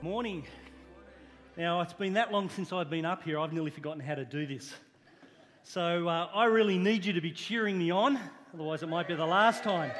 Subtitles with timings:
[0.00, 0.44] Morning.
[1.56, 4.24] Now, it's been that long since I've been up here, I've nearly forgotten how to
[4.24, 4.72] do this.
[5.64, 8.16] So, uh, I really need you to be cheering me on,
[8.54, 9.90] otherwise, it might be the last time.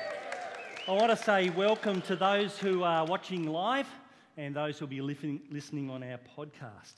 [0.87, 3.89] I want to say welcome to those who are watching live
[4.37, 6.95] and those who will be listening on our podcast.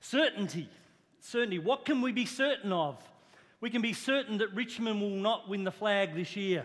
[0.00, 0.70] Certainty.
[1.20, 1.58] Certainty.
[1.58, 2.96] What can we be certain of?
[3.60, 6.64] We can be certain that Richmond will not win the flag this year.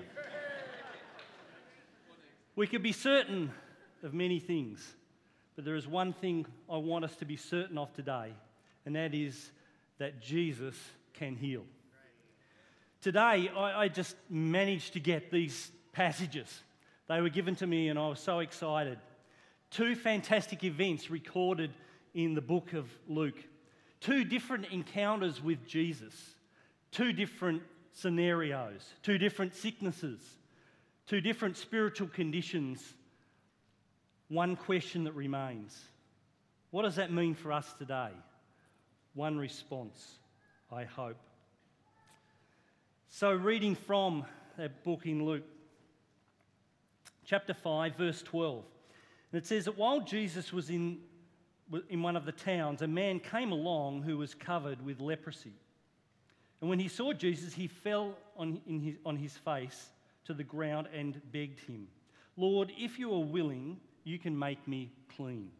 [2.55, 3.51] We can be certain
[4.03, 4.95] of many things,
[5.55, 8.33] but there is one thing I want us to be certain of today,
[8.85, 9.51] and that is
[9.99, 10.75] that Jesus
[11.13, 11.63] can heal.
[13.01, 16.63] Today, I, I just managed to get these passages.
[17.07, 18.97] They were given to me, and I was so excited.
[19.69, 21.71] Two fantastic events recorded
[22.13, 23.43] in the book of Luke.
[23.99, 26.13] Two different encounters with Jesus,
[26.91, 27.61] two different
[27.93, 30.19] scenarios, two different sicknesses,
[31.07, 32.95] two different spiritual conditions.
[34.29, 35.79] One question that remains
[36.71, 38.09] what does that mean for us today?
[39.13, 40.17] One response,
[40.71, 41.17] I hope.
[43.09, 44.25] So, reading from
[44.57, 45.43] that book in Luke,
[47.25, 48.63] chapter 5, verse 12,
[49.31, 50.97] and it says that while Jesus was in
[51.89, 55.53] in one of the towns, a man came along who was covered with leprosy.
[56.61, 59.89] And when he saw Jesus, he fell on, his, on his face
[60.25, 61.87] to the ground and begged him,
[62.37, 65.51] Lord, if you are willing, you can make me clean.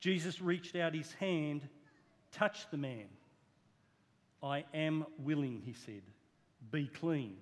[0.00, 1.68] Jesus reached out his hand,
[2.32, 3.06] touched the man.
[4.42, 6.02] I am willing, he said.
[6.70, 7.36] Be clean.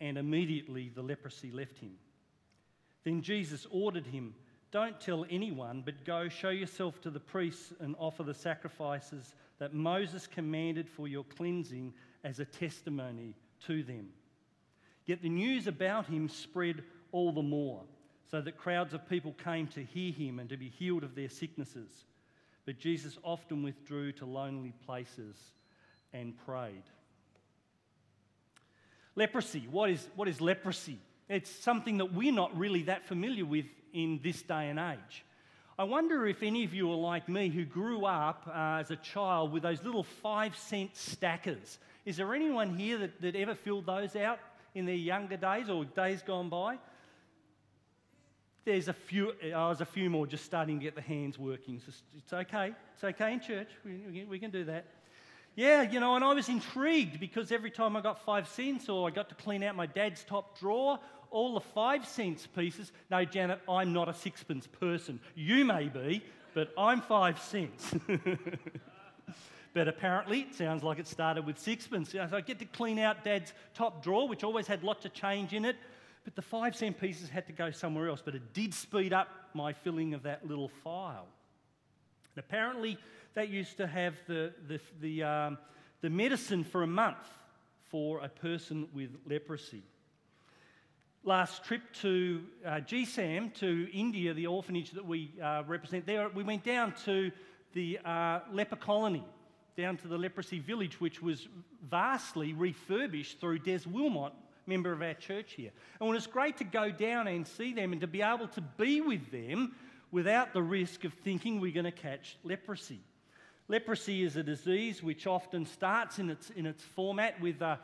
[0.00, 1.92] And immediately the leprosy left him.
[3.04, 4.34] Then Jesus ordered him
[4.72, 9.72] don't tell anyone, but go show yourself to the priests and offer the sacrifices that
[9.72, 13.34] Moses commanded for your cleansing as a testimony
[13.66, 14.08] to them.
[15.06, 17.84] Yet the news about him spread all the more,
[18.30, 21.28] so that crowds of people came to hear him and to be healed of their
[21.28, 22.04] sicknesses.
[22.64, 25.36] But Jesus often withdrew to lonely places
[26.12, 26.82] and prayed.
[29.14, 29.66] Leprosy.
[29.70, 30.98] What is, what is leprosy?
[31.28, 35.24] It's something that we're not really that familiar with in this day and age.
[35.78, 38.96] I wonder if any of you are like me who grew up uh, as a
[38.96, 41.78] child with those little five cent stackers.
[42.04, 44.38] Is there anyone here that, that ever filled those out
[44.74, 46.78] in their younger days or days gone by?
[48.66, 51.80] There's a few, oh, there's a few more just starting to get the hands working.
[51.86, 52.72] It's, it's okay.
[52.94, 53.68] It's okay in church.
[53.84, 54.86] We, we can do that.
[55.54, 59.06] Yeah, you know, and I was intrigued because every time I got five cents or
[59.06, 60.98] I got to clean out my dad's top drawer
[61.30, 62.90] all the five cents pieces.
[63.08, 65.20] No, Janet, I'm not a sixpence person.
[65.36, 67.94] You may be, but I'm five cents.
[69.74, 72.10] but apparently, it sounds like it started with sixpence.
[72.10, 75.52] So I get to clean out Dad's top drawer, which always had lots of change
[75.52, 75.76] in it.
[76.26, 78.20] But the five cent pieces had to go somewhere else.
[78.22, 81.28] But it did speed up my filling of that little file.
[82.34, 82.98] And apparently,
[83.32, 85.58] that used to have the, the, the, um,
[86.02, 87.16] the medicine for a month
[87.90, 89.82] for a person with leprosy
[91.26, 96.44] last trip to uh, GSAM, to India, the orphanage that we uh, represent there, we
[96.44, 97.32] went down to
[97.72, 99.24] the uh, leper colony,
[99.76, 101.48] down to the leprosy village, which was
[101.90, 104.32] vastly refurbished through Des Wilmot,
[104.66, 105.70] member of our church here.
[106.00, 109.00] And it's great to go down and see them and to be able to be
[109.00, 109.74] with them
[110.10, 113.00] without the risk of thinking we're going to catch leprosy.
[113.68, 117.76] Leprosy is a disease which often starts in its, in its format with uh,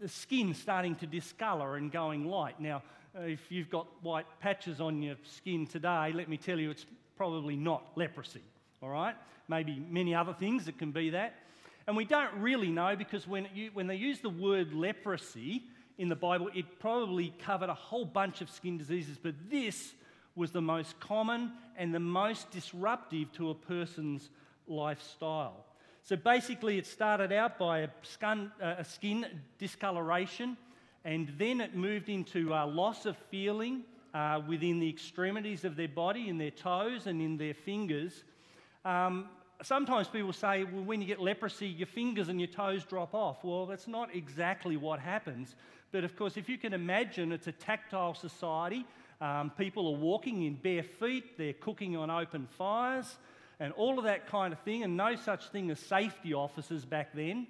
[0.00, 2.58] the skin starting to discolour and going light.
[2.58, 2.82] Now,
[3.16, 6.86] uh, if you've got white patches on your skin today, let me tell you it's
[7.16, 8.42] probably not leprosy,
[8.82, 9.14] all right?
[9.48, 11.34] Maybe many other things that can be that.
[11.86, 15.64] And we don't really know because when, you, when they use the word leprosy
[15.98, 19.94] in the Bible, it probably covered a whole bunch of skin diseases, but this
[20.36, 24.30] was the most common and the most disruptive to a person's
[24.68, 25.64] lifestyle.
[26.04, 29.26] So basically, it started out by a skin, uh, a skin
[29.58, 30.56] discoloration,
[31.04, 33.82] and then it moved into a loss of feeling
[34.14, 38.24] uh, within the extremities of their body, in their toes and in their fingers.
[38.84, 39.28] Um,
[39.62, 43.44] sometimes people say, well, when you get leprosy, your fingers and your toes drop off.
[43.44, 45.56] Well, that's not exactly what happens.
[45.90, 48.86] But of course, if you can imagine, it's a tactile society.
[49.20, 53.16] Um, people are walking in bare feet, they're cooking on open fires
[53.60, 57.12] and all of that kind of thing, and no such thing as safety officers back
[57.14, 57.46] then.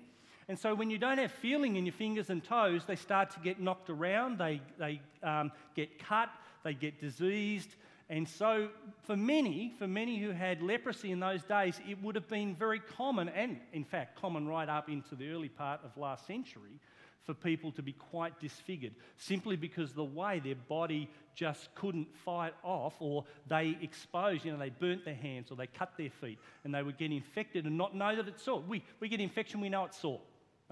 [0.49, 3.41] And so, when you don't have feeling in your fingers and toes, they start to
[3.41, 6.31] get knocked around, they, they um, get cut,
[6.65, 7.75] they get diseased.
[8.09, 8.71] And so,
[9.03, 12.81] for many, for many who had leprosy in those days, it would have been very
[12.81, 16.81] common, and in fact, common right up into the early part of last century,
[17.29, 22.55] for people to be quite disfigured simply because the way their body just couldn't fight
[22.65, 26.39] off or they exposed, you know, they burnt their hands or they cut their feet
[26.65, 28.63] and they would get infected and not know that it's sore.
[28.67, 30.23] We, we get infection, we know it's sore,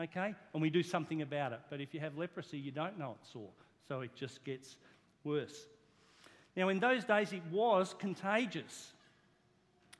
[0.00, 0.34] okay?
[0.54, 1.60] And we do something about it.
[1.68, 3.50] But if you have leprosy, you don't know it's sore.
[3.86, 4.76] So it just gets
[5.24, 5.66] worse.
[6.56, 8.92] Now, in those days, it was contagious.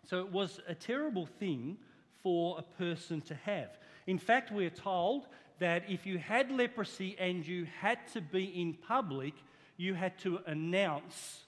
[0.08, 1.76] So it was a terrible thing
[2.22, 3.76] for a person to have.
[4.06, 5.26] In fact, we're told
[5.58, 9.34] that if you had leprosy and you had to be in public,
[9.76, 11.40] you had to announce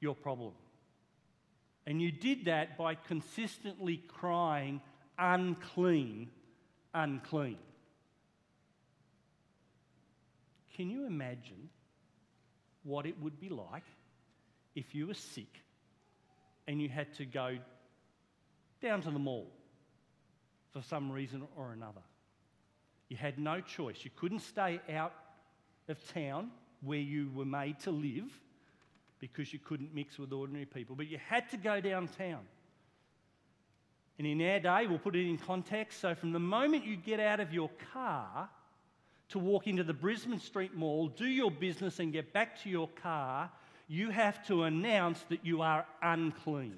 [0.00, 0.52] your problem.
[1.86, 4.80] And you did that by consistently crying,
[5.18, 6.30] unclean,
[6.94, 7.58] unclean.
[10.76, 11.68] Can you imagine
[12.84, 13.82] what it would be like
[14.74, 15.62] if you were sick
[16.66, 17.58] and you had to go
[18.80, 19.50] down to the mall
[20.72, 22.00] for some reason or another?
[23.10, 23.98] You had no choice.
[24.02, 25.12] You couldn't stay out
[25.88, 28.30] of town where you were made to live
[29.18, 32.40] because you couldn't mix with ordinary people, but you had to go downtown.
[34.16, 36.00] And in our day, we'll put it in context.
[36.00, 38.48] So, from the moment you get out of your car
[39.30, 42.88] to walk into the Brisbane Street Mall, do your business, and get back to your
[43.02, 43.50] car,
[43.88, 46.76] you have to announce that you are unclean.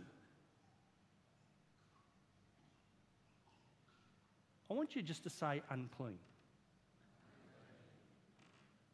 [4.72, 6.16] I want you just to say unclean.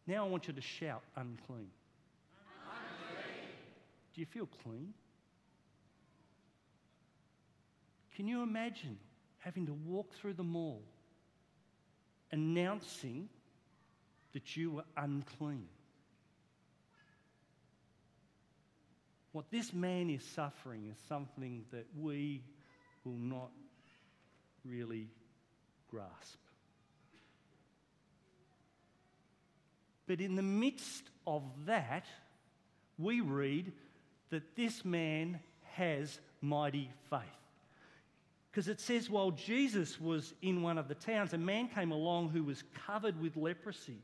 [0.08, 1.70] Now I want you to shout unclean.
[2.66, 3.46] unclean.
[4.12, 4.92] Do you feel clean?
[8.16, 8.98] Can you imagine
[9.38, 10.82] having to walk through the mall
[12.32, 13.28] announcing
[14.32, 15.68] that you were unclean?
[19.30, 22.42] What this man is suffering is something that we
[23.04, 23.52] will not
[24.64, 25.06] really
[25.90, 26.38] grasp.
[30.06, 32.06] But in the midst of that,
[32.98, 33.72] we read
[34.30, 35.40] that this man
[35.74, 37.20] has mighty faith.
[38.50, 42.30] Because it says, while Jesus was in one of the towns, a man came along
[42.30, 44.02] who was covered with leprosy.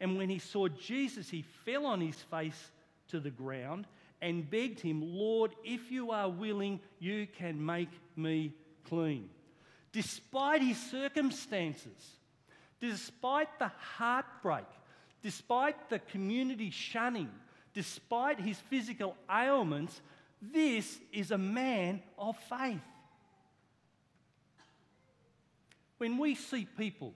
[0.00, 2.70] And when he saw Jesus, he fell on his face
[3.08, 3.86] to the ground
[4.20, 8.52] and begged him, Lord, if you are willing, you can make me
[8.84, 9.30] clean
[9.92, 12.16] despite his circumstances,
[12.80, 14.66] despite the heartbreak,
[15.22, 17.30] despite the community shunning,
[17.74, 20.00] despite his physical ailments,
[20.40, 22.80] this is a man of faith.
[25.98, 27.14] When we see people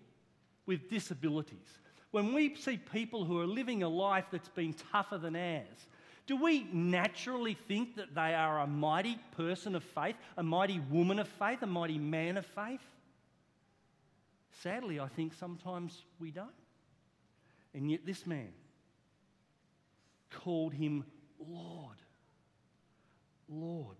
[0.66, 1.68] with disabilities,
[2.10, 5.86] when we see people who are living a life that's been tougher than ours,
[6.26, 11.18] do we naturally think that they are a mighty person of faith, a mighty woman
[11.18, 12.80] of faith, a mighty man of faith?
[14.62, 16.48] Sadly, I think sometimes we don't.
[17.74, 18.50] And yet, this man
[20.30, 21.04] called him
[21.38, 21.96] Lord.
[23.48, 23.96] Lord.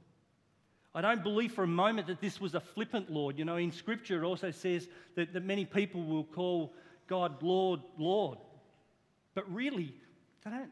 [0.95, 3.39] I don't believe for a moment that this was a flippant Lord.
[3.39, 6.75] You know, in Scripture it also says that, that many people will call
[7.07, 8.39] God Lord, Lord.
[9.35, 9.95] But really,
[10.45, 10.71] they don't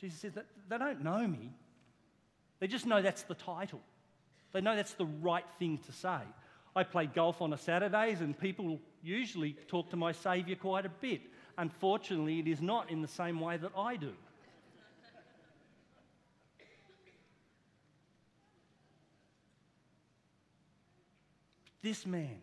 [0.00, 1.52] Jesus says that they don't know me.
[2.58, 3.80] They just know that's the title.
[4.52, 6.18] They know that's the right thing to say.
[6.74, 10.90] I play golf on a Saturdays, and people usually talk to my Saviour quite a
[10.90, 11.22] bit.
[11.58, 14.12] Unfortunately, it is not in the same way that I do.
[21.82, 22.36] this man,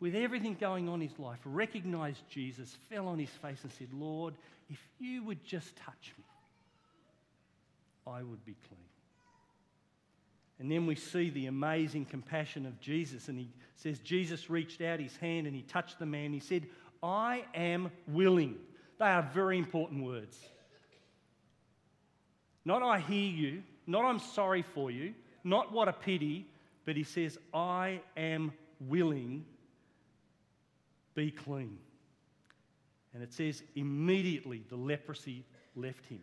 [0.00, 3.88] with everything going on in his life, recognized Jesus, fell on his face, and said,
[3.92, 4.34] Lord,
[4.70, 6.24] if you would just touch me,
[8.08, 8.80] I would be clean.
[10.58, 14.98] And then we see the amazing compassion of Jesus, and he says, Jesus reached out
[14.98, 16.32] his hand and he touched the man.
[16.32, 16.66] He said,
[17.02, 18.56] I am willing.
[18.98, 20.36] They are very important words.
[22.64, 26.46] Not I hear you, not I'm sorry for you, not what a pity,
[26.84, 29.44] but he says, I am willing,
[31.14, 31.78] be clean.
[33.14, 35.44] And it says, immediately the leprosy
[35.76, 36.20] left him.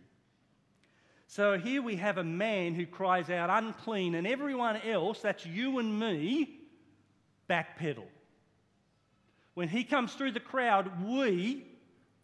[1.28, 5.80] So here we have a man who cries out, unclean, and everyone else, that's you
[5.80, 6.60] and me,
[7.50, 8.06] backpedal.
[9.54, 11.66] When he comes through the crowd, we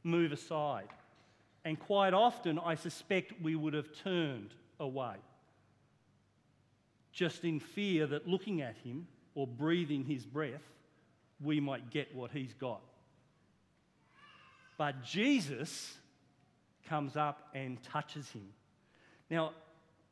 [0.04, 0.88] move aside.
[1.64, 5.16] And quite often, I suspect we would have turned away,
[7.12, 10.64] just in fear that looking at him or breathing his breath,
[11.44, 12.82] we might get what he's got.
[14.78, 15.98] But Jesus
[16.88, 18.48] comes up and touches him
[19.32, 19.54] now,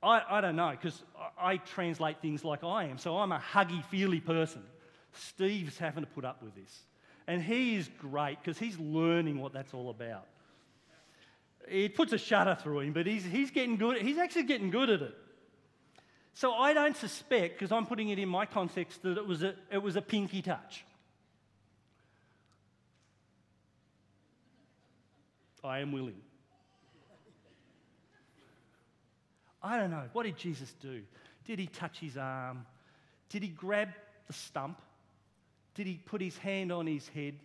[0.01, 1.03] I, I don't know, because
[1.37, 4.63] I, I translate things like I am, so I'm a huggy, feely person.
[5.11, 6.73] Steve's having to put up with this.
[7.27, 10.25] And he is great because he's learning what that's all about.
[11.67, 14.01] It puts a shudder through him, but he's, he's getting good.
[14.01, 15.15] He's actually getting good at it.
[16.33, 19.53] So I don't suspect, because I'm putting it in my context, that it was a,
[19.69, 20.85] it was a pinky touch.
[25.61, 26.21] I am willing.
[29.61, 30.03] I don't know.
[30.13, 31.01] What did Jesus do?
[31.45, 32.65] Did he touch his arm?
[33.29, 33.89] Did he grab
[34.27, 34.81] the stump?
[35.75, 37.35] Did he put his hand on his head?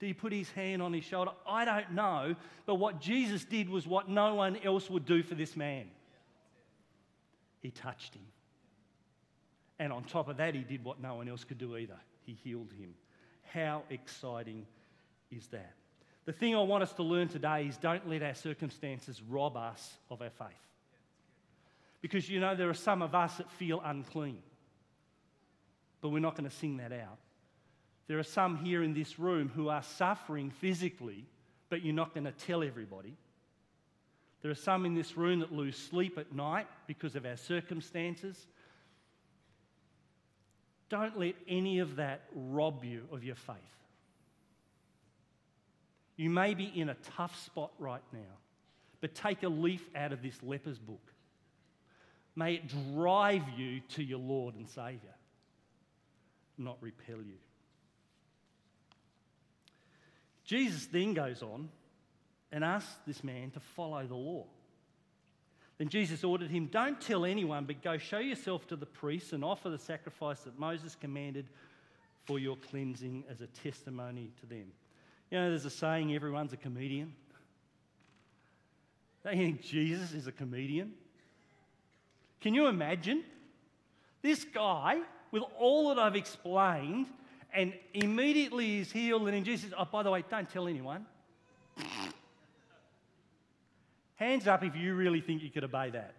[0.00, 1.30] Did he put his hand on his shoulder?
[1.46, 2.34] I don't know.
[2.66, 5.86] But what Jesus did was what no one else would do for this man.
[7.60, 8.26] He touched him.
[9.78, 11.98] And on top of that, he did what no one else could do either.
[12.24, 12.94] He healed him.
[13.52, 14.66] How exciting
[15.30, 15.74] is that?
[16.24, 19.96] The thing I want us to learn today is don't let our circumstances rob us
[20.10, 20.48] of our faith.
[22.02, 24.42] Because you know, there are some of us that feel unclean,
[26.02, 27.18] but we're not going to sing that out.
[28.08, 31.24] There are some here in this room who are suffering physically,
[31.70, 33.16] but you're not going to tell everybody.
[34.42, 38.36] There are some in this room that lose sleep at night because of our circumstances.
[40.88, 43.56] Don't let any of that rob you of your faith.
[46.16, 48.18] You may be in a tough spot right now,
[49.00, 51.11] but take a leaf out of this leper's book.
[52.34, 55.14] May it drive you to your Lord and Saviour,
[56.56, 57.36] not repel you.
[60.44, 61.68] Jesus then goes on
[62.50, 64.44] and asks this man to follow the law.
[65.78, 69.44] Then Jesus ordered him, Don't tell anyone, but go show yourself to the priests and
[69.44, 71.48] offer the sacrifice that Moses commanded
[72.24, 74.66] for your cleansing as a testimony to them.
[75.30, 77.14] You know, there's a saying, everyone's a comedian.
[79.24, 80.92] You think Jesus is a comedian?
[82.42, 83.24] Can you imagine?
[84.20, 84.98] This guy,
[85.30, 87.06] with all that I've explained,
[87.54, 91.06] and immediately is healed, and Jesus, oh, by the way, don't tell anyone.
[94.16, 96.14] Hands up if you really think you could obey that.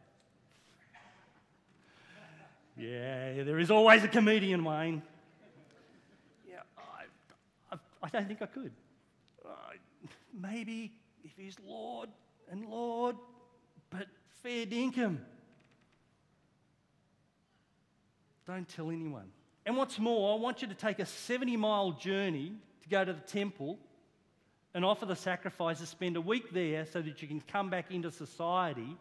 [2.75, 5.03] Yeah, there is always a comedian, Wayne.
[6.49, 8.71] Yeah, I, I, I don't think I could
[10.39, 10.91] maybe
[11.23, 12.09] if he's Lord
[12.51, 13.15] and Lord,
[13.89, 14.07] but
[14.41, 15.19] fair dinkum.
[18.45, 19.31] Don't tell anyone.
[19.65, 23.13] And what's more, I want you to take a 70 mile journey to go to
[23.13, 23.79] the temple
[24.73, 28.11] and offer the sacrifices, spend a week there so that you can come back into
[28.11, 28.97] society,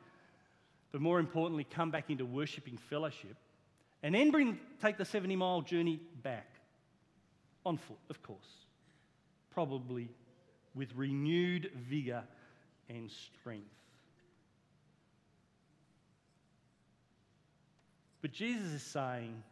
[0.93, 3.37] but more importantly, come back into worshipping fellowship,
[4.03, 6.47] and then bring, take the 70 mile journey back
[7.65, 8.39] on foot, of course,
[9.51, 10.09] probably
[10.75, 12.23] with renewed vigor
[12.89, 13.67] and strength.
[18.23, 19.43] But Jesus is saying,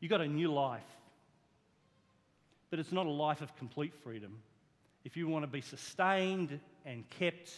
[0.00, 0.82] You've got a new life,
[2.68, 4.38] but it's not a life of complete freedom.
[5.04, 7.50] If you want to be sustained and kept,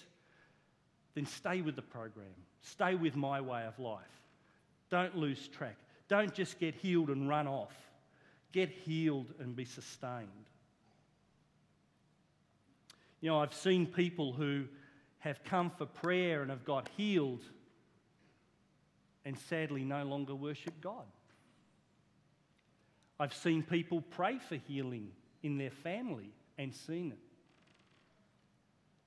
[1.15, 2.27] then stay with the program.
[2.63, 4.05] Stay with my way of life.
[4.91, 5.77] Don't lose track.
[6.09, 7.75] Don't just get healed and run off.
[8.53, 10.29] Get healed and be sustained.
[13.21, 14.65] You know, I've seen people who
[15.19, 17.43] have come for prayer and have got healed
[19.27, 21.05] and sadly no longer worship God.
[23.19, 25.09] I've seen people pray for healing
[25.43, 27.19] in their family and seen it.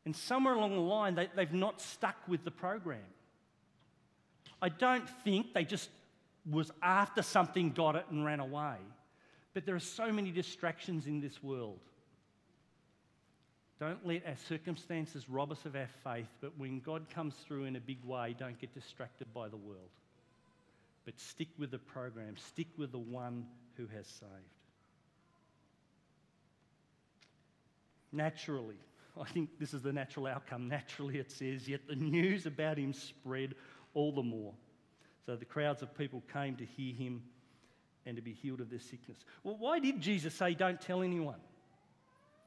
[0.06, 3.00] And somewhere along the line, they, they've not stuck with the program.
[4.62, 5.90] I don't think they just
[6.50, 8.76] was after something, got it, and ran away.
[9.54, 11.80] But there are so many distractions in this world.
[13.80, 17.78] Don't let our circumstances rob us of our faith, but when God comes through in
[17.78, 19.90] a big way, don't get distracted by the world.
[21.10, 23.48] But stick with the program, stick with the one
[23.78, 24.32] who has saved.
[28.12, 28.75] Naturally,
[29.20, 30.68] I think this is the natural outcome.
[30.68, 33.56] Naturally, it says, yet the news about him spread
[33.96, 34.54] all the more.
[35.25, 37.24] So the crowds of people came to hear him
[38.06, 39.18] and to be healed of their sickness.
[39.44, 41.39] Well, why did Jesus say, don't tell anyone?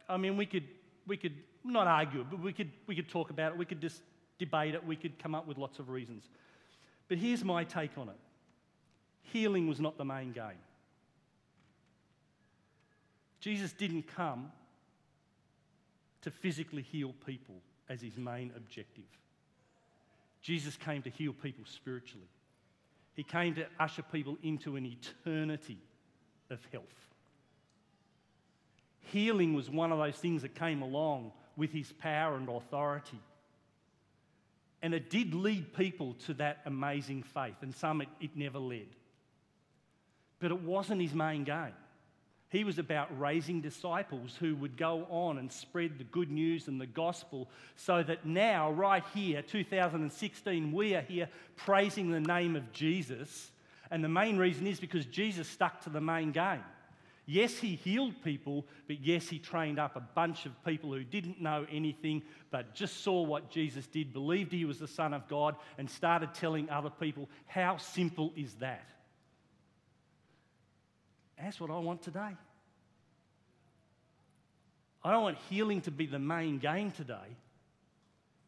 [0.08, 0.68] I mean, we could
[1.04, 4.02] we could not argue, but we could, we could talk about it, we could just
[4.38, 6.28] debate it, we could come up with lots of reasons.
[7.08, 8.14] But here's my take on it
[9.22, 10.60] healing was not the main game.
[13.40, 14.52] Jesus didn't come
[16.22, 17.56] to physically heal people
[17.88, 19.04] as his main objective.
[20.40, 22.28] Jesus came to heal people spiritually.
[23.14, 25.78] He came to usher people into an eternity
[26.50, 26.84] of health.
[29.00, 33.20] Healing was one of those things that came along with his power and authority.
[34.80, 38.86] And it did lead people to that amazing faith, and some it, it never led.
[40.42, 41.72] But it wasn't his main game.
[42.48, 46.80] He was about raising disciples who would go on and spread the good news and
[46.80, 52.72] the gospel so that now, right here, 2016, we are here praising the name of
[52.72, 53.52] Jesus.
[53.90, 56.64] And the main reason is because Jesus stuck to the main game.
[57.24, 61.40] Yes, he healed people, but yes, he trained up a bunch of people who didn't
[61.40, 65.54] know anything but just saw what Jesus did, believed he was the Son of God,
[65.78, 67.28] and started telling other people.
[67.46, 68.88] How simple is that?
[71.42, 72.36] That's what I want today.
[75.04, 77.36] I don't want healing to be the main game today.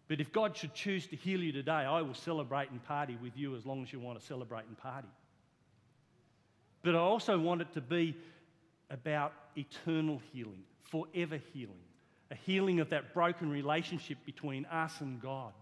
[0.07, 3.37] But if God should choose to heal you today, I will celebrate and party with
[3.37, 5.09] you as long as you want to celebrate and party.
[6.83, 8.17] But I also want it to be
[8.91, 11.81] about eternal healing, forever healing,
[12.31, 15.53] a healing of that broken relationship between us and God.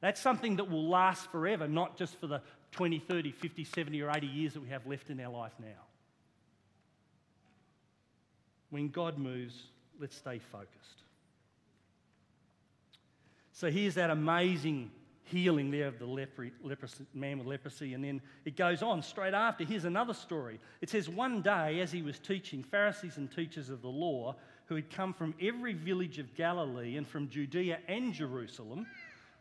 [0.00, 4.10] That's something that will last forever, not just for the 20, 30, 50, 70, or
[4.10, 5.82] 80 years that we have left in our life now.
[8.70, 9.54] When God moves,
[10.00, 11.02] let's stay focused.
[13.52, 14.90] So here's that amazing
[15.24, 17.94] healing there of the leprosy, man with leprosy.
[17.94, 19.64] And then it goes on straight after.
[19.64, 20.58] Here's another story.
[20.80, 24.36] It says, One day, as he was teaching, Pharisees and teachers of the law
[24.66, 28.86] who had come from every village of Galilee and from Judea and Jerusalem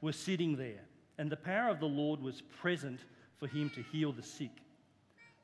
[0.02, 0.82] were sitting there.
[1.18, 3.00] And the power of the Lord was present
[3.38, 4.52] for him to heal the sick.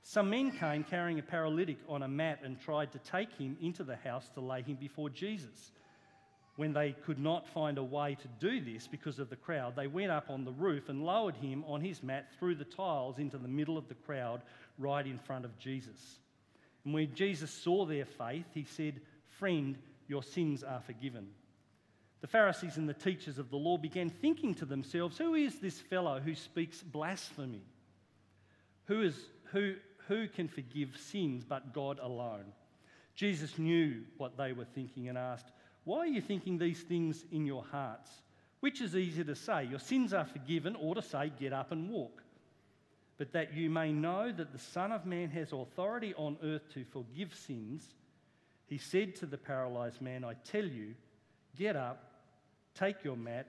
[0.07, 3.83] Some men came carrying a paralytic on a mat and tried to take him into
[3.83, 5.71] the house to lay him before Jesus.
[6.57, 9.87] When they could not find a way to do this because of the crowd, they
[9.87, 13.39] went up on the roof and lowered him on his mat through the tiles into
[13.39, 14.43] the middle of the crowd,
[14.77, 16.19] right in front of Jesus.
[16.85, 19.01] And when Jesus saw their faith, he said,
[19.39, 19.75] Friend,
[20.07, 21.29] your sins are forgiven.
[22.21, 25.79] The Pharisees and the teachers of the law began thinking to themselves, Who is this
[25.79, 27.63] fellow who speaks blasphemy?
[28.85, 29.73] Who is, who,
[30.07, 32.45] who can forgive sins but God alone?
[33.15, 35.51] Jesus knew what they were thinking and asked,
[35.83, 38.09] Why are you thinking these things in your hearts?
[38.59, 41.89] Which is easier to say, Your sins are forgiven, or to say, Get up and
[41.89, 42.23] walk?
[43.17, 46.83] But that you may know that the Son of Man has authority on earth to
[46.83, 47.93] forgive sins,
[48.67, 50.95] he said to the paralyzed man, I tell you,
[51.55, 52.03] get up,
[52.73, 53.47] take your mat,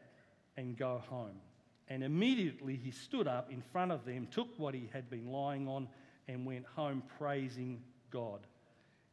[0.56, 1.40] and go home.
[1.88, 5.68] And immediately he stood up in front of them, took what he had been lying
[5.68, 5.88] on,
[6.28, 8.40] and went home praising God.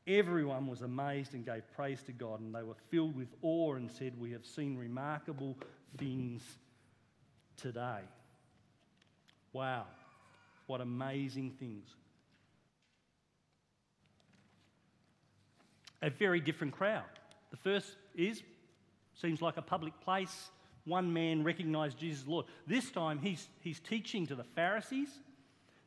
[0.05, 3.89] Everyone was amazed and gave praise to God, and they were filled with awe and
[3.89, 5.57] said, We have seen remarkable
[5.97, 6.41] things
[7.55, 8.01] today.
[9.53, 9.85] Wow,
[10.67, 11.87] what amazing things.
[16.01, 17.03] A very different crowd.
[17.51, 18.43] The first is,
[19.13, 20.49] seems like a public place.
[20.85, 22.45] One man recognized Jesus Lord.
[22.67, 25.07] This time he's, he's teaching to the Pharisees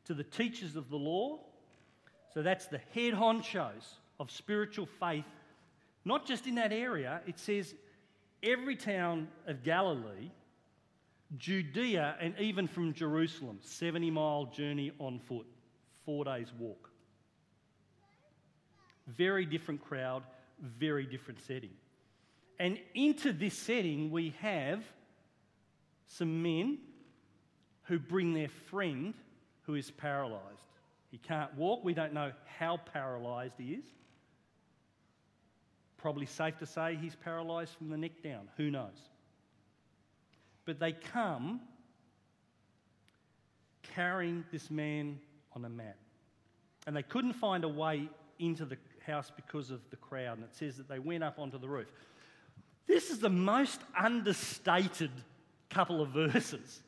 [0.07, 1.39] to the teachers of the law.
[2.33, 5.25] So that's the head honchos of spiritual faith,
[6.05, 7.21] not just in that area.
[7.27, 7.75] It says
[8.43, 10.31] every town of Galilee,
[11.37, 15.47] Judea, and even from Jerusalem, 70 mile journey on foot,
[16.05, 16.91] four days walk.
[19.09, 20.23] Very different crowd,
[20.61, 21.71] very different setting.
[22.59, 24.83] And into this setting, we have
[26.07, 26.79] some men
[27.85, 29.15] who bring their friend
[29.67, 30.43] who is paralyzed.
[31.11, 31.85] He can't walk.
[31.85, 33.85] We don't know how paralyzed he is.
[35.97, 38.49] Probably safe to say he's paralyzed from the neck down.
[38.57, 39.11] Who knows?
[40.65, 41.61] But they come
[43.95, 45.19] carrying this man
[45.55, 45.97] on a mat.
[46.87, 48.77] And they couldn't find a way into the
[49.07, 50.39] house because of the crowd.
[50.39, 51.91] And it says that they went up onto the roof.
[52.87, 55.11] This is the most understated
[55.71, 56.83] couple of verses.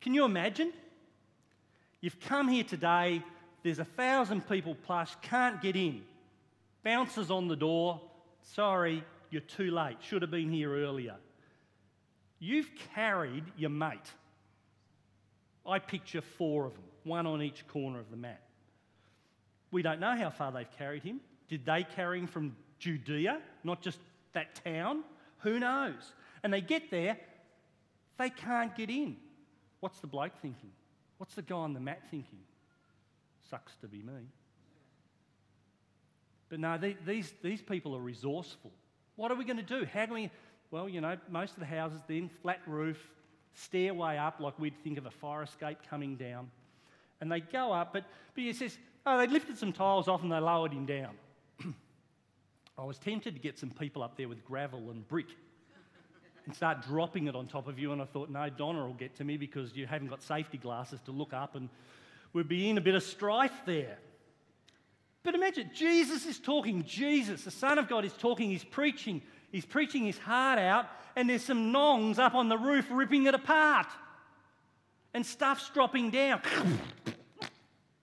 [0.00, 0.72] Can you imagine?
[2.00, 3.22] You've come here today,
[3.62, 6.02] there's a thousand people plus, can't get in.
[6.82, 8.00] Bouncers on the door,
[8.54, 11.16] sorry, you're too late, should have been here earlier.
[12.38, 13.98] You've carried your mate.
[15.66, 18.40] I picture four of them, one on each corner of the mat.
[19.70, 21.20] We don't know how far they've carried him.
[21.48, 23.98] Did they carry him from Judea, not just
[24.32, 25.04] that town?
[25.40, 26.14] Who knows?
[26.42, 27.18] And they get there,
[28.18, 29.16] they can't get in.
[29.80, 30.70] What's the bloke thinking?
[31.20, 32.38] What's the guy on the mat thinking?
[33.50, 34.30] Sucks to be me.
[36.48, 38.70] But no, they, these, these people are resourceful.
[39.16, 39.84] What are we going to do?
[39.84, 40.30] How can we?
[40.70, 42.96] Well, you know, most of the houses then, flat roof,
[43.52, 46.50] stairway up, like we'd think of a fire escape coming down.
[47.20, 48.04] And they go up, but,
[48.34, 51.16] but he says, oh, they lifted some tiles off and they lowered him down.
[52.78, 55.26] I was tempted to get some people up there with gravel and brick
[56.46, 57.92] and start dropping it on top of you.
[57.92, 61.00] And I thought, no, Donna will get to me because you haven't got safety glasses
[61.06, 61.68] to look up and
[62.32, 63.98] we'd be in a bit of strife there.
[65.22, 66.84] But imagine, Jesus is talking.
[66.84, 68.50] Jesus, the Son of God, is talking.
[68.50, 69.20] He's preaching.
[69.52, 73.34] He's preaching his heart out, and there's some nongs up on the roof ripping it
[73.34, 73.88] apart.
[75.12, 76.40] And stuff's dropping down.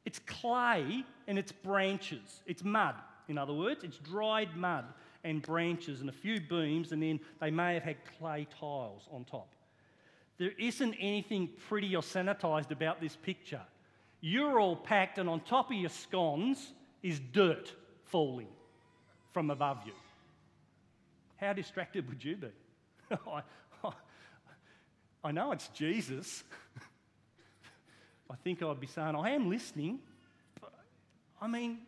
[0.06, 2.43] It's clay and it's branches.
[2.45, 2.95] It's mud,
[3.28, 3.84] in other words.
[3.84, 4.86] It's dried mud
[5.28, 9.26] and branches and a few beams, and then they may have had clay tiles on
[9.26, 9.54] top.
[10.38, 13.62] There isn't anything pretty or sanitised about this picture.
[14.22, 17.74] You're all packed, and on top of your scones is dirt
[18.06, 18.48] falling
[19.34, 19.94] from above you.
[21.36, 22.48] How distracted would you be?
[23.12, 23.42] I,
[25.24, 26.44] I know it's Jesus.
[28.30, 30.00] I think I'd be saying, I am listening.
[30.62, 30.74] But,
[31.42, 31.80] I mean,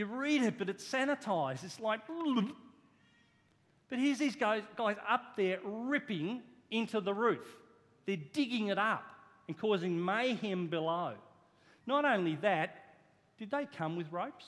[0.00, 1.62] you read it, but it's sanitized.
[1.62, 2.00] It's like,
[3.90, 7.46] but here's these guys, guys up there ripping into the roof.
[8.06, 9.04] They're digging it up
[9.46, 11.12] and causing mayhem below.
[11.86, 12.76] Not only that,
[13.38, 14.46] did they come with ropes?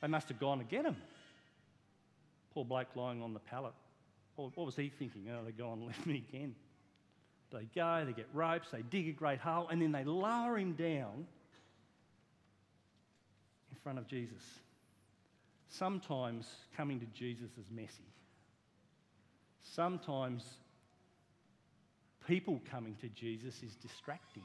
[0.00, 0.96] They must have gone to get them.
[2.54, 3.72] Poor bloke lying on the pallet.
[4.36, 5.26] What was he thinking?
[5.28, 6.54] Oh, they go and leave me again.
[7.50, 10.74] They go, they get ropes, they dig a great hole, and then they lower him
[10.74, 11.26] down
[13.82, 14.42] front of Jesus.
[15.68, 18.12] Sometimes coming to Jesus is messy.
[19.62, 20.44] Sometimes
[22.26, 24.44] people coming to Jesus is distracting.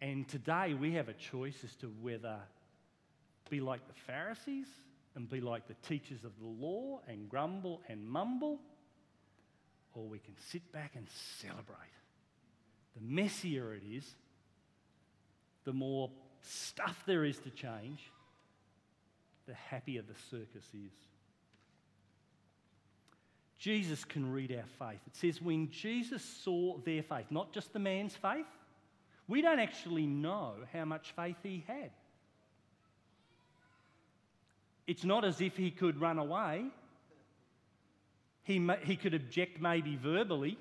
[0.00, 2.36] And today we have a choice as to whether
[3.50, 4.66] be like the Pharisees
[5.14, 8.60] and be like the teachers of the law and grumble and mumble
[9.98, 11.06] or we can sit back and
[11.40, 11.76] celebrate.
[12.94, 14.04] The messier it is,
[15.68, 16.08] the more
[16.40, 18.10] stuff there is to change,
[19.46, 20.94] the happier the circus is.
[23.58, 25.00] Jesus can read our faith.
[25.06, 28.46] It says, when Jesus saw their faith, not just the man's faith,
[29.26, 31.90] we don't actually know how much faith he had.
[34.86, 36.70] It's not as if he could run away
[38.48, 40.56] he, he could object maybe verbally,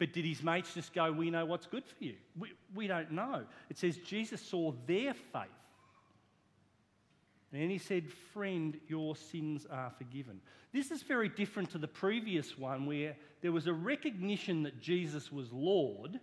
[0.00, 2.14] but did his mates just go, We know what's good for you?
[2.36, 3.44] We, we don't know.
[3.68, 5.50] It says Jesus saw their faith.
[7.52, 10.40] And then he said, Friend, your sins are forgiven.
[10.72, 15.30] This is very different to the previous one where there was a recognition that Jesus
[15.30, 16.18] was Lord.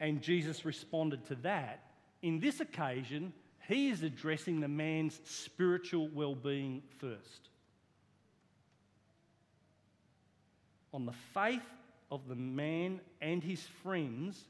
[0.00, 1.80] And Jesus responded to that.
[2.22, 3.34] In this occasion,
[3.68, 7.50] he is addressing the man's spiritual well being first.
[10.92, 11.62] On the faith
[12.10, 14.44] of the man and his friends,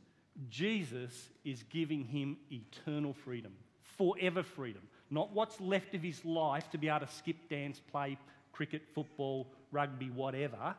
[0.48, 3.52] Jesus is giving him eternal freedom,
[3.96, 4.82] forever freedom.
[5.10, 8.18] Not what's left of his life to be able to skip, dance, play
[8.52, 10.74] cricket, football, rugby, whatever,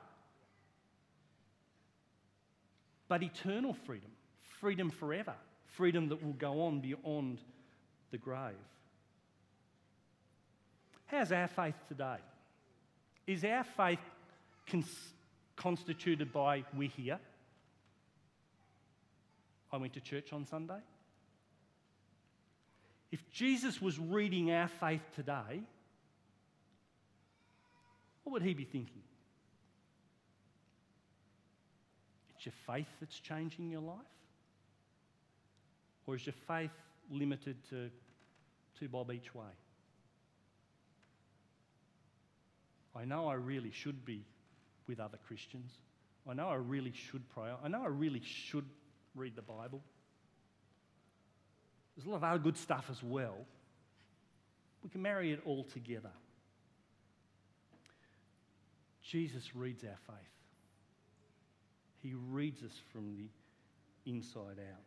[3.07, 4.11] but eternal freedom,
[4.59, 5.33] freedom forever,
[5.65, 7.39] freedom that will go on beyond
[8.11, 8.53] the grave.
[11.07, 12.17] How's our faith today?
[13.27, 13.99] Is our faith
[14.67, 15.13] cons-
[15.55, 17.19] constituted by we here?
[19.71, 20.79] I went to church on Sunday.
[23.11, 25.61] If Jesus was reading our faith today,
[28.23, 29.01] what would he be thinking?
[32.35, 33.97] It's your faith that's changing your life?
[36.05, 36.71] Or is your faith
[37.09, 37.89] limited to
[38.79, 39.45] two bob each way.
[42.95, 44.23] I know I really should be
[44.87, 45.71] with other Christians.
[46.29, 47.49] I know I really should pray.
[47.63, 48.65] I know I really should
[49.15, 49.81] read the Bible.
[51.95, 53.37] There's a lot of other good stuff as well.
[54.83, 56.11] We can marry it all together.
[59.01, 60.17] Jesus reads our faith.
[62.01, 64.83] He reads us from the inside out.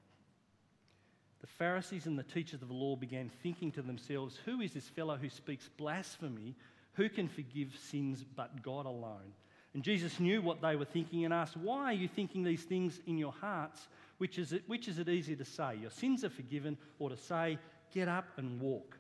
[1.41, 4.89] The Pharisees and the teachers of the law began thinking to themselves, Who is this
[4.89, 6.57] fellow who speaks blasphemy?
[6.95, 9.33] Who can forgive sins but God alone?
[9.77, 12.99] And Jesus knew what they were thinking and asked, Why are you thinking these things
[13.07, 13.89] in your hearts?
[14.17, 15.77] Which is it, which is it easier to say?
[15.79, 17.59] Your sins are forgiven, or to say,
[17.93, 18.99] Get up and walk?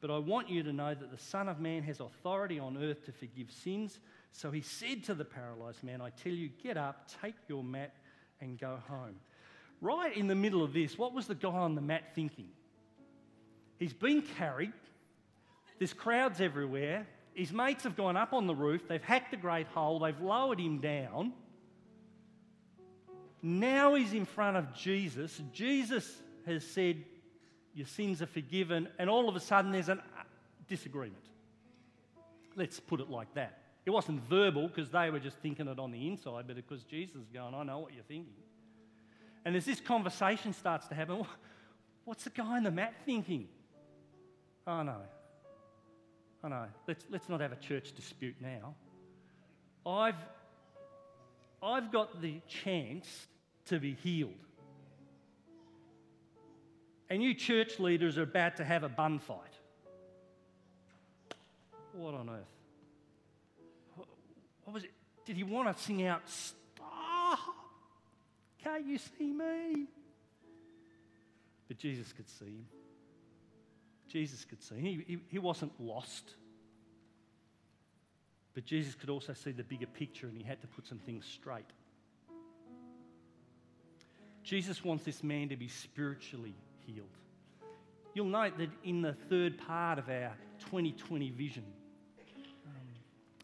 [0.00, 3.04] But I want you to know that the Son of Man has authority on earth
[3.04, 4.00] to forgive sins.
[4.32, 7.94] So he said to the paralyzed man, I tell you, get up, take your mat,
[8.40, 9.16] and go home
[9.82, 12.48] right in the middle of this, what was the guy on the mat thinking?
[13.78, 14.72] He's been carried,
[15.78, 19.66] there's crowds everywhere, his mates have gone up on the roof, they've hacked a great
[19.68, 21.32] hole, they've lowered him down.
[23.42, 25.40] Now he's in front of Jesus.
[25.52, 27.04] Jesus has said,
[27.74, 29.96] Your sins are forgiven, and all of a sudden there's a uh,
[30.68, 31.24] disagreement.
[32.54, 33.58] Let's put it like that.
[33.84, 37.16] It wasn't verbal because they were just thinking it on the inside, but because Jesus
[37.16, 38.34] is going, I know what you're thinking.
[39.44, 41.24] And as this conversation starts to happen,
[42.04, 43.48] what's the guy on the mat thinking?
[44.66, 44.98] Oh no.
[46.44, 48.74] Oh no, Let's, let's not have a church dispute now.
[49.86, 50.16] I've,
[51.62, 53.26] I've got the chance
[53.66, 54.32] to be healed.
[57.08, 59.38] And you church leaders are about to have a bun fight.
[61.92, 62.52] What on earth?
[64.64, 64.92] What was it?
[65.26, 67.38] Did he want to sing out, Stop!
[68.62, 69.86] Can't you see me?
[71.68, 72.66] But Jesus could see him.
[74.12, 74.74] Jesus could see.
[74.74, 76.34] He, he, he wasn't lost.
[78.52, 81.24] But Jesus could also see the bigger picture and he had to put some things
[81.24, 81.64] straight.
[84.44, 87.06] Jesus wants this man to be spiritually healed.
[88.12, 90.32] You'll note that in the third part of our
[90.66, 91.64] 2020 vision,
[92.66, 92.72] um,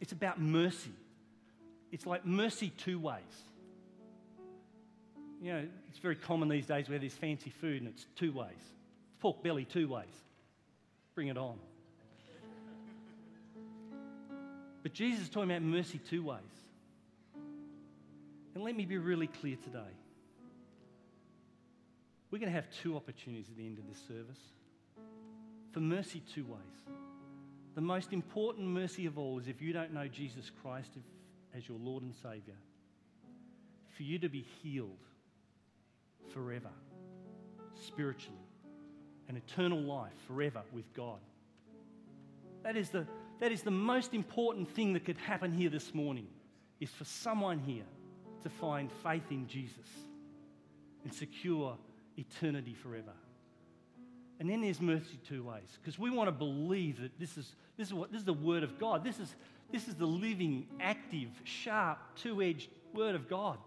[0.03, 0.93] it's about mercy.
[1.93, 3.23] It's like mercy two ways.
[5.41, 8.51] You know, it's very common these days where there's fancy food and it's two ways.
[9.21, 10.05] Pork belly, two ways.
[11.19, 11.59] Bring it on.
[14.85, 16.39] But Jesus is talking about mercy two ways.
[18.55, 19.97] And let me be really clear today.
[22.31, 24.39] We're going to have two opportunities at the end of this service
[25.73, 26.95] for mercy two ways.
[27.75, 30.91] The most important mercy of all is if you don't know Jesus Christ
[31.53, 32.55] as your Lord and Savior,
[33.97, 35.03] for you to be healed
[36.33, 36.71] forever,
[37.75, 38.48] spiritually,
[39.29, 41.19] and eternal life forever with God.
[42.63, 43.07] That is the,
[43.41, 46.27] that is the most important thing that could happen here this morning,
[46.81, 47.85] is for someone here
[48.43, 49.87] to find faith in Jesus
[51.05, 51.77] and secure
[52.17, 53.13] eternity forever.
[54.41, 57.89] And then there's mercy two ways, because we want to believe that this is, this,
[57.89, 59.05] is what, this is the Word of God.
[59.05, 59.35] This is,
[59.73, 63.59] this is the living, active, sharp, two edged Word of God.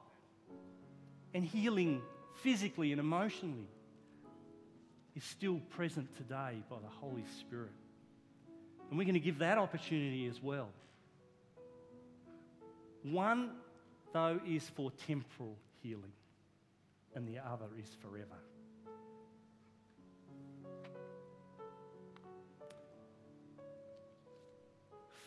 [1.34, 2.02] And healing
[2.42, 3.68] physically and emotionally
[5.16, 7.72] is still present today by the Holy Spirit.
[8.90, 10.70] And we're going to give that opportunity as well.
[13.04, 13.52] One,
[14.14, 16.12] though, is for temporal healing,
[17.16, 18.38] and the other is forever.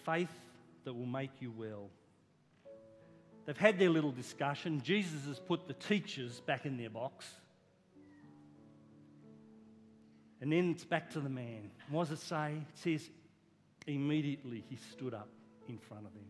[0.04, 0.28] Faith
[0.84, 1.88] that will make you well.
[3.46, 4.82] They've had their little discussion.
[4.82, 7.26] Jesus has put the teachers back in their box.
[10.44, 11.70] And then it's back to the man.
[11.88, 12.52] What does it say?
[12.52, 13.08] It says,
[13.86, 15.30] immediately he stood up
[15.70, 16.26] in front of him.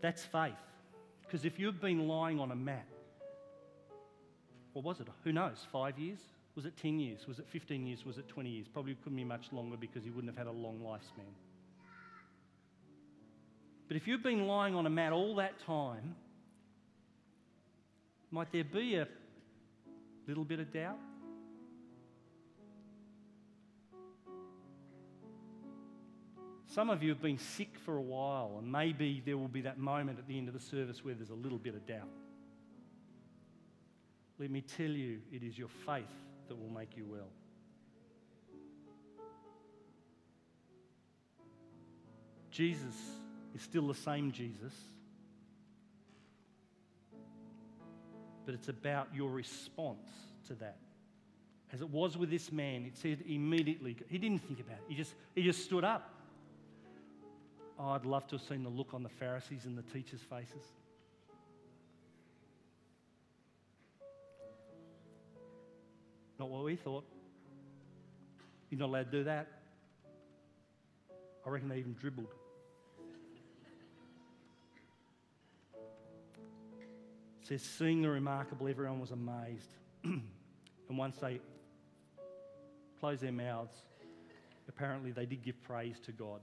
[0.00, 0.52] That's faith.
[1.22, 2.86] Because if you've been lying on a mat,
[4.74, 5.08] what was it?
[5.24, 5.66] Who knows?
[5.72, 6.20] Five years?
[6.54, 7.26] Was it 10 years?
[7.26, 8.06] Was it 15 years?
[8.06, 8.68] Was it 20 years?
[8.72, 11.32] Probably couldn't be much longer because he wouldn't have had a long lifespan.
[13.88, 16.14] But if you've been lying on a mat all that time,
[18.30, 19.08] might there be a
[20.28, 21.00] little bit of doubt?
[26.74, 29.76] Some of you have been sick for a while, and maybe there will be that
[29.76, 32.08] moment at the end of the service where there's a little bit of doubt.
[34.38, 36.06] Let me tell you, it is your faith
[36.48, 37.28] that will make you well.
[42.50, 42.94] Jesus
[43.54, 44.72] is still the same Jesus,
[48.46, 50.08] but it's about your response
[50.48, 50.78] to that.
[51.70, 54.94] As it was with this man, it said immediately, he didn't think about it, he
[54.94, 56.11] just, he just stood up.
[57.78, 60.62] Oh, I'd love to have seen the look on the Pharisees and the teachers' faces.
[66.38, 67.04] Not what we thought.
[68.70, 69.48] You're not allowed to do that.
[71.46, 72.34] I reckon they even dribbled.
[77.42, 79.68] It says, seeing the remarkable, everyone was amazed.
[80.04, 80.22] and
[80.90, 81.40] once they
[83.00, 83.76] closed their mouths,
[84.68, 86.40] apparently they did give praise to God.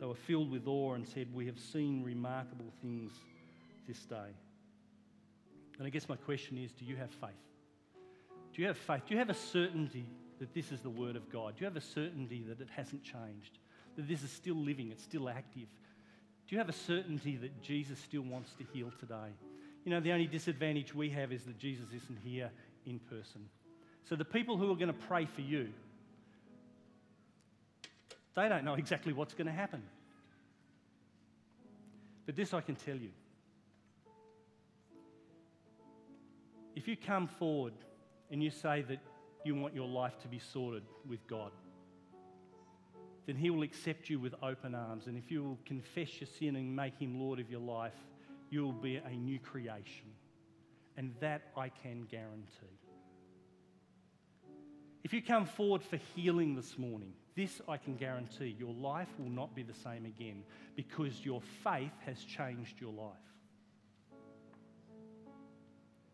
[0.00, 3.12] They were filled with awe and said, We have seen remarkable things
[3.86, 4.34] this day.
[5.78, 7.30] And I guess my question is do you have faith?
[8.54, 9.02] Do you have faith?
[9.06, 10.06] Do you have a certainty
[10.38, 11.56] that this is the Word of God?
[11.56, 13.58] Do you have a certainty that it hasn't changed?
[13.96, 15.68] That this is still living, it's still active?
[16.46, 19.32] Do you have a certainty that Jesus still wants to heal today?
[19.84, 22.50] You know, the only disadvantage we have is that Jesus isn't here
[22.86, 23.48] in person.
[24.08, 25.68] So the people who are going to pray for you,
[28.34, 29.82] they don't know exactly what's going to happen.
[32.26, 33.10] But this I can tell you.
[36.76, 37.72] If you come forward
[38.30, 38.98] and you say that
[39.44, 41.50] you want your life to be sorted with God,
[43.26, 45.06] then He will accept you with open arms.
[45.06, 47.96] And if you will confess your sin and make Him Lord of your life,
[48.50, 50.06] you will be a new creation.
[50.96, 52.78] And that I can guarantee.
[55.04, 59.30] If you come forward for healing this morning, this I can guarantee your life will
[59.30, 60.42] not be the same again
[60.74, 63.14] because your faith has changed your life.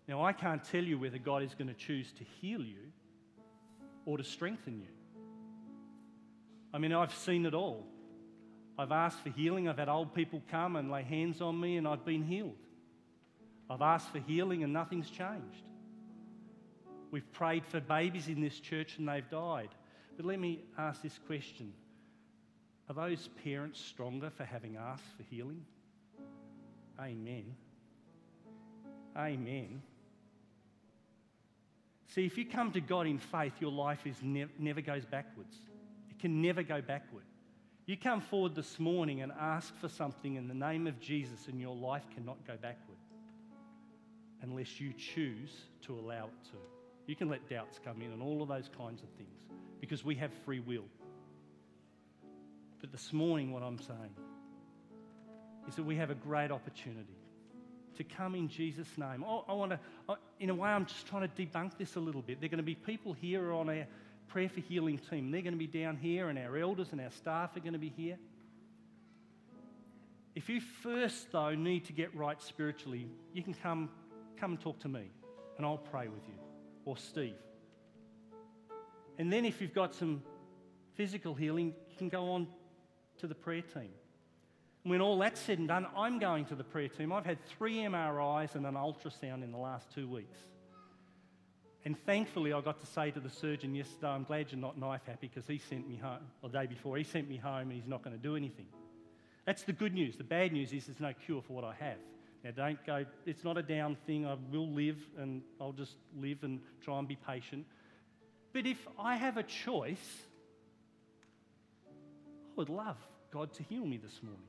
[0.07, 2.93] Now, I can't tell you whether God is going to choose to heal you
[4.05, 4.93] or to strengthen you.
[6.75, 7.87] I mean, I've seen it all.
[8.79, 9.67] I've asked for healing.
[9.67, 12.59] I've had old people come and lay hands on me, and I've been healed.
[13.71, 15.65] I've asked for healing, and nothing's changed.
[17.11, 19.71] We've prayed for babies in this church, and they've died.
[20.17, 21.73] But let me ask this question
[22.89, 25.65] Are those parents stronger for having asked for healing?
[27.01, 27.55] Amen.
[29.17, 29.83] Amen.
[32.09, 35.57] See, if you come to God in faith, your life is ne- never goes backwards.
[36.11, 37.25] It can never go backward.
[37.87, 41.61] You come forward this morning and ask for something in the name of Jesus, and
[41.61, 42.99] your life cannot go backward
[44.43, 46.59] unless you choose to allow it to.
[47.07, 49.45] You can let doubts come in and all of those kinds of things
[49.85, 50.87] because we have free will.
[52.81, 54.17] But this morning, what I'm saying
[55.69, 57.19] is that we have a great opportunity
[57.99, 59.23] to come in Jesus' name.
[59.23, 59.79] I, I want to,
[60.41, 62.41] in a way, I'm just trying to debunk this a little bit.
[62.41, 63.87] There are going to be people here on our
[64.29, 65.31] prayer for healing team.
[65.31, 67.79] They're going to be down here, and our elders and our staff are going to
[67.79, 68.17] be here.
[70.35, 73.91] If you first, though, need to get right spiritually, you can come,
[74.39, 75.11] come and talk to me,
[75.59, 76.39] and I'll pray with you,
[76.87, 77.35] or Steve.
[79.19, 80.23] And then, if you've got some
[80.95, 82.49] physical healing, you can go on
[83.19, 83.91] to the prayer team.
[84.83, 87.13] When all that's said and done, I'm going to the prayer team.
[87.13, 90.39] I've had three MRIs and an ultrasound in the last two weeks.
[91.87, 95.03] And thankfully, I got to say to the surgeon yesterday, I'm glad you're not knife
[95.07, 97.73] happy because he sent me home, or the day before, he sent me home and
[97.73, 98.67] he's not going to do anything.
[99.45, 100.17] That's the good news.
[100.17, 101.99] The bad news is there's no cure for what I have.
[102.43, 104.27] Now, don't go, it's not a down thing.
[104.27, 107.67] I will live and I'll just live and try and be patient.
[108.55, 110.23] But if I have a choice,
[111.89, 112.97] I would love
[113.33, 114.47] God to heal me this morning.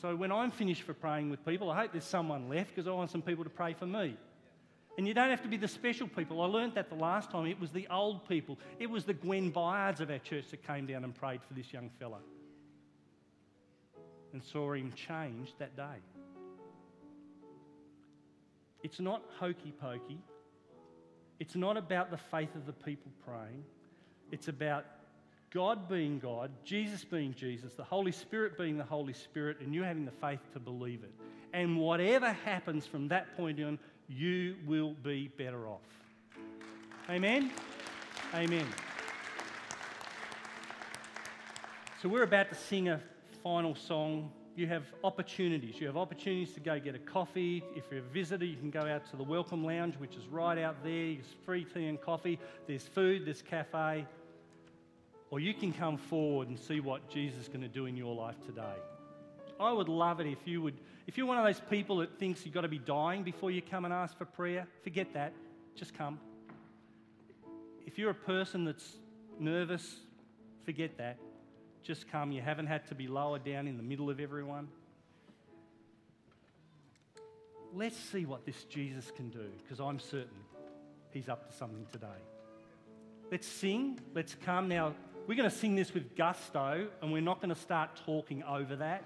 [0.00, 2.92] So when I'm finished for praying with people, I hope there's someone left because I
[2.92, 4.16] want some people to pray for me.
[4.96, 6.40] And you don't have to be the special people.
[6.40, 7.46] I learned that the last time.
[7.46, 8.60] It was the old people.
[8.78, 11.72] It was the Gwen Byards of our church that came down and prayed for this
[11.72, 12.20] young fella
[14.32, 15.98] and saw him change that day.
[18.84, 20.20] It's not hokey pokey.
[21.40, 23.64] It's not about the faith of the people praying.
[24.30, 24.84] It's about
[25.50, 29.82] God being God, Jesus being Jesus, the Holy Spirit being the Holy Spirit, and you
[29.82, 31.14] having the faith to believe it.
[31.52, 35.80] And whatever happens from that point on, you will be better off.
[37.08, 37.50] Amen?
[38.34, 38.66] Amen.
[42.02, 43.00] So we're about to sing a
[43.42, 44.32] final song.
[44.56, 45.80] You have opportunities.
[45.80, 47.64] You have opportunities to go get a coffee.
[47.74, 50.58] If you're a visitor, you can go out to the Welcome Lounge, which is right
[50.58, 51.14] out there.
[51.14, 52.38] There's free tea and coffee.
[52.68, 54.06] There's food, there's cafe.
[55.30, 58.14] Or you can come forward and see what Jesus is going to do in your
[58.14, 58.76] life today.
[59.58, 60.74] I would love it if you would,
[61.08, 63.60] if you're one of those people that thinks you've got to be dying before you
[63.60, 65.32] come and ask for prayer, forget that.
[65.74, 66.20] Just come.
[67.86, 68.94] If you're a person that's
[69.40, 69.96] nervous,
[70.64, 71.16] forget that.
[71.84, 72.32] Just come.
[72.32, 74.68] You haven't had to be lowered down in the middle of everyone.
[77.74, 80.44] Let's see what this Jesus can do, because I'm certain
[81.10, 82.06] he's up to something today.
[83.30, 84.00] Let's sing.
[84.14, 84.68] Let's come.
[84.68, 84.94] Now,
[85.26, 88.76] we're going to sing this with gusto, and we're not going to start talking over
[88.76, 89.04] that.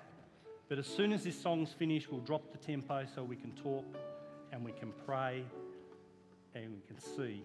[0.69, 3.87] But as soon as this song's finished, we'll drop the tempo so we can talk
[4.53, 5.45] and we can pray
[6.55, 7.43] and we can see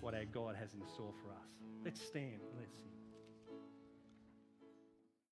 [0.00, 1.48] what our God has in store for us.
[1.84, 2.40] Let's stand.
[2.58, 2.93] Let's sing.